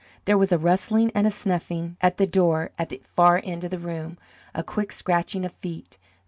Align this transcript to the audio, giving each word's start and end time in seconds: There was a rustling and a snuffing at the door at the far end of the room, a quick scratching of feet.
There 0.25 0.35
was 0.35 0.51
a 0.51 0.57
rustling 0.57 1.11
and 1.13 1.27
a 1.27 1.29
snuffing 1.29 1.95
at 2.01 2.17
the 2.17 2.25
door 2.25 2.71
at 2.75 2.89
the 2.89 3.03
far 3.05 3.39
end 3.43 3.63
of 3.65 3.69
the 3.69 3.77
room, 3.77 4.17
a 4.51 4.63
quick 4.63 4.91
scratching 4.91 5.45
of 5.45 5.53
feet. 5.53 5.99